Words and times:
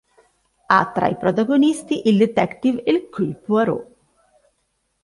Ha 0.75 0.79
tra 0.95 1.09
i 1.09 1.15
protagonisti 1.15 2.07
il 2.09 2.17
detective 2.17 2.81
Hercule 2.83 3.35
Poirot. 3.35 3.87